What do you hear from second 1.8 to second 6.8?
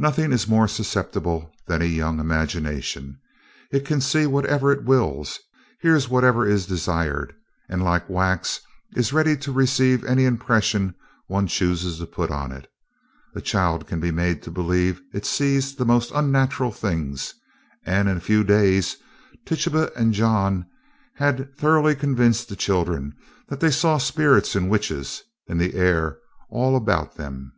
a young imagination. It can see whatever it wills, hear whatever is